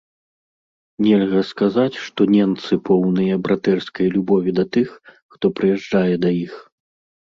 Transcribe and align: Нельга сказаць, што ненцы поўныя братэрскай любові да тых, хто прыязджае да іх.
Нельга 1.07 1.41
сказаць, 1.49 2.01
што 2.07 2.21
ненцы 2.33 2.73
поўныя 2.91 3.35
братэрскай 3.47 4.13
любові 4.17 4.59
да 4.59 4.69
тых, 4.75 5.01
хто 5.35 5.57
прыязджае 5.57 6.13
да 6.29 6.39
іх. 6.47 6.53